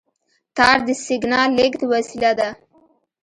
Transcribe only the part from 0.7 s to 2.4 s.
د سیګنال لېږد وسیله